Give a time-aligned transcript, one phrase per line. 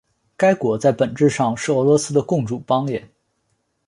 [0.35, 3.07] 该国在本质上是俄国的共主邦联。